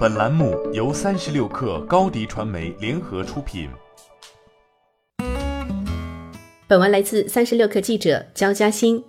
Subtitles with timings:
[0.00, 3.68] 本栏目由三十六氪高低传媒联合出品。
[6.66, 9.04] 本文来自三十六氪记者焦嘉欣。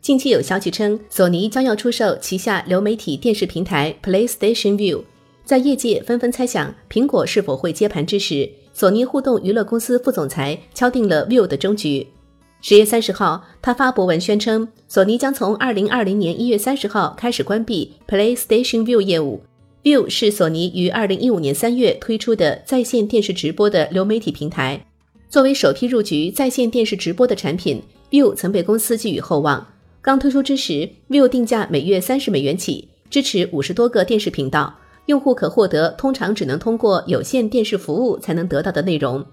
[0.00, 5.02] 近期有消息称，索尼将要出售旗下流媒体电视平台 PlayStation View。
[5.44, 12.06] 在业界纷纷猜想苹果是否会接盘之时，索尼互动娱乐公司副总裁敲定了 View 的终局。
[12.60, 19.42] 十月三十号，他发博文宣称，索尼将从二零二零年一月三十号开始关闭 PlayStation View 业务。
[19.86, 24.84] View 是索尼于二零一五年三月推出的在线电视直播的流媒体平台。
[25.28, 27.80] 作为首批入局在线电视直播的产品
[28.10, 29.64] ，View 曾被公司寄予厚望。
[30.02, 39.24] 刚推出之时，View 定价每月三十美元起，支持五十多个电视频道，用户可获得通常只能通过有线电视服务才能得到的内容。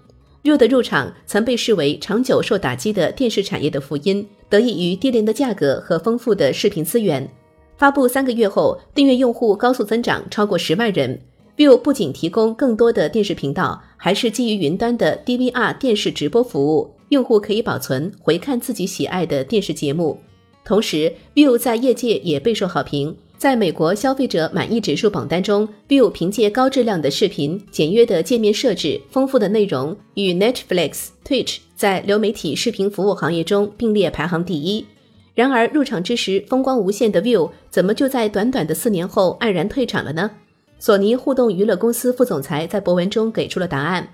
[0.44, 7.28] View 的入场曾被视为长久受打击的电视产业的福音，得益于低廉的价格和丰富的视频资源。
[7.76, 11.20] 发布三个月后，订阅用户高速增长，超过十万人。
[11.56, 20.18] View 不仅提供更多的电视频道，还是基于云端的 DVR 电视直播服务，用户可以保存、回看自己喜爱的电视节目。
[20.64, 23.16] 同时，View 在业界也备受好评。
[23.36, 34.86] 在美国消费者满意指数榜单中，View 凭借高质量的视频、简约的界面设置、丰富的内容，与 Netflix、Twitch 在流媒体视频服务行业中并列排行第一。
[35.34, 40.30] 然而，入场之时风光无限的 View，怎么就在短短的四年后黯然退场了呢？
[40.78, 44.08] 索尼互动娱乐公司副总裁在博文中给出了答案：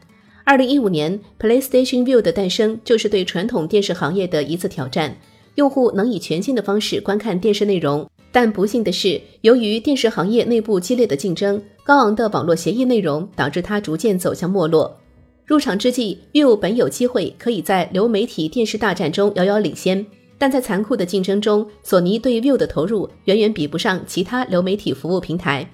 [0.44, 5.16] 二零一五年 PlayStation View 的诞生，就是对传统电视行业的一次挑战。
[5.56, 14.96] 用户能以全新的方式观看电视内容，但不幸的是，由于电视行业内部激烈的竞争，高昂的网络协议内容导致它逐渐走向没落。
[15.44, 20.06] 入场之际，View 本有机会可以在流媒体电视大战中遥遥领先。
[20.40, 25.68] 但在残酷的竞争中，索尼对 View 的投入远远比不上其他流媒体服务平台。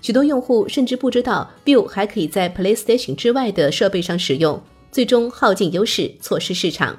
[0.00, 6.96] 许多用户甚至不知道 View 还可以在 PlayStation 之外的设备上使用，最终耗尽优势，错失市场。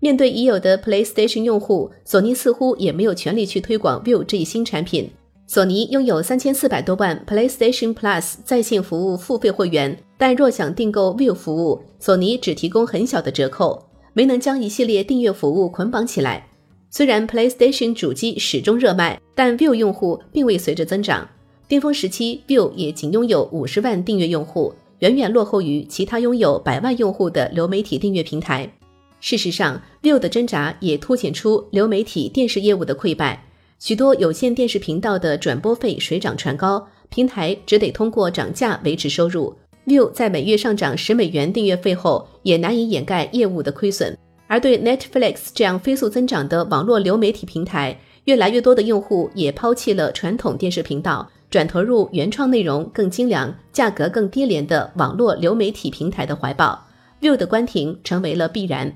[0.00, 5.10] 面对已有的 PlayStation 用户，索尼似乎也没有全力去推广 View 这一新产品。
[5.46, 13.82] 索尼拥有三千四百多万 PlayStation Plus 在线服务付费会员，但若想订购 View 服务，索尼只提供很小的折扣。
[14.12, 16.48] 没能将一系列订阅服务捆绑起来。
[16.96, 21.28] 虽然 PlayStation 主机始终热卖，但 View 用户并未随着增长。
[21.68, 28.72] 巅峰时期，View 也仅拥有五十万订阅用户，远远落后于其他拥有百万用户的流媒体订阅平台。
[29.20, 33.44] 事实上，View 的挣扎也凸显出流媒体电视业务的溃败。
[33.78, 39.54] 许多有线电视频道的转播费水涨船高，平台只得通过涨价维持收入。
[39.86, 44.16] View 在每月上涨十美元订阅费后，也难以掩盖业务的亏损。
[44.46, 56.86] 而对 Netflix 这样飞速增长的网络流媒体平台，越来越多的用户也抛弃了传统电视频道，转投入原创内容更精良、价格更低廉的网络流媒体平台的怀抱。
[57.20, 58.92] View 的关停成为了必然。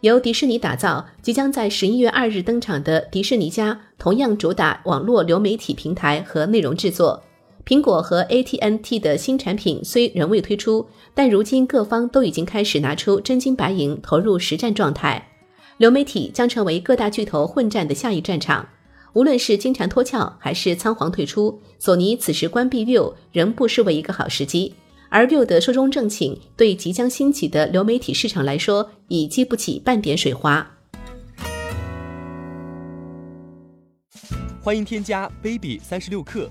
[0.00, 7.22] 由迪士尼打造、即将在十一月二日登场的迪士尼家，同样主打网络流媒体平台和内容制作。
[7.70, 15.28] 苹果和 AT&T 的新产品虽仍未推出，但如今各方都已经开始拿出真金白银投入实战状态。
[15.76, 18.68] 流媒体将成为各大巨头混战的下一战场。
[19.12, 24.74] 无论是金蝉脱壳还是仓皇退出，索尼此时关闭 View 仍不失为一个好时机。
[25.08, 30.68] 而 View 的寿终正寝，对即将兴起的流媒体市场来说，已激不起半点水花。
[34.60, 36.50] 欢迎添加 baby 三十六克。